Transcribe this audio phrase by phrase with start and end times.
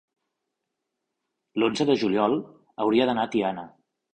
[1.63, 2.35] l'onze de juliol
[2.87, 3.69] hauria d'anar a Tiana.